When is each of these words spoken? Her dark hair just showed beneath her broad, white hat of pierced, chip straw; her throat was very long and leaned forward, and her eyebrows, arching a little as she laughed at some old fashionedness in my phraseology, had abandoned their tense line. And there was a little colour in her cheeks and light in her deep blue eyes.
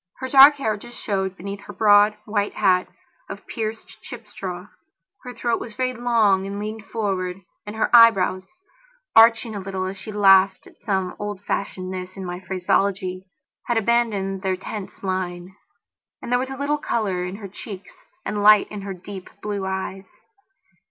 Her 0.17 0.29
dark 0.29 0.55
hair 0.55 0.77
just 0.77 0.97
showed 0.97 1.37
beneath 1.37 1.59
her 1.65 1.73
broad, 1.73 2.15
white 2.25 2.55
hat 2.55 2.87
of 3.29 3.45
pierced, 3.45 4.01
chip 4.01 4.27
straw; 4.27 4.69
her 5.21 5.31
throat 5.31 5.59
was 5.59 5.75
very 5.75 5.93
long 5.93 6.47
and 6.47 6.57
leaned 6.57 6.85
forward, 6.85 7.41
and 7.67 7.75
her 7.75 7.87
eyebrows, 7.95 8.49
arching 9.15 9.53
a 9.53 9.59
little 9.59 9.85
as 9.85 9.99
she 9.99 10.11
laughed 10.11 10.65
at 10.65 10.81
some 10.83 11.15
old 11.19 11.39
fashionedness 11.43 12.17
in 12.17 12.25
my 12.25 12.39
phraseology, 12.39 13.27
had 13.67 13.77
abandoned 13.77 14.41
their 14.41 14.57
tense 14.57 15.03
line. 15.03 15.55
And 16.19 16.31
there 16.31 16.39
was 16.39 16.49
a 16.49 16.57
little 16.57 16.79
colour 16.79 17.23
in 17.23 17.35
her 17.35 17.47
cheeks 17.47 17.93
and 18.25 18.41
light 18.41 18.71
in 18.71 18.81
her 18.81 18.95
deep 18.95 19.29
blue 19.43 19.67
eyes. 19.67 20.07